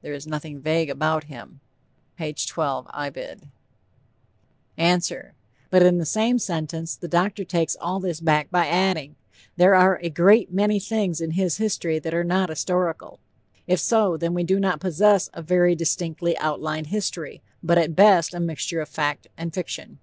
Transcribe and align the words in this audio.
There 0.00 0.14
is 0.14 0.26
nothing 0.26 0.58
vague 0.58 0.88
about 0.88 1.24
him." 1.24 1.60
(P. 2.16 2.32
12, 2.32 2.86
Ibid.) 2.94 3.50
ANSWER: 4.78 5.34
But 5.68 5.82
in 5.82 5.98
the 5.98 6.06
same 6.06 6.38
sentence 6.38 6.96
the 6.96 7.08
doctor 7.08 7.44
takes 7.44 7.76
all 7.76 8.00
this 8.00 8.18
back 8.18 8.50
by 8.50 8.68
adding: 8.68 9.16
"There 9.58 9.74
are 9.74 10.00
a 10.02 10.08
great 10.08 10.50
many 10.50 10.80
things 10.80 11.20
in 11.20 11.32
his 11.32 11.58
history 11.58 11.98
that 11.98 12.14
are 12.14 12.24
not 12.24 12.48
historical." 12.48 13.20
If 13.66 13.80
so, 13.80 14.16
then 14.16 14.32
we 14.32 14.44
do 14.44 14.58
not 14.58 14.80
possess 14.80 15.28
"a 15.34 15.42
very 15.42 15.74
distinctly 15.74 16.38
outlined 16.38 16.86
history," 16.86 17.42
but 17.62 17.76
at 17.76 17.94
best 17.94 18.32
a 18.32 18.40
mixture 18.40 18.80
of 18.80 18.88
fact 18.88 19.26
and 19.36 19.52
fiction. 19.52 19.98